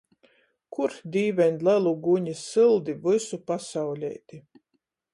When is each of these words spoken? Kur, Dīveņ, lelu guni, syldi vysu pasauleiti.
Kur, 0.77 0.95
Dīveņ, 1.15 1.59
lelu 1.69 1.93
guni, 2.07 2.35
syldi 2.41 2.99
vysu 3.07 3.43
pasauleiti. 3.53 4.45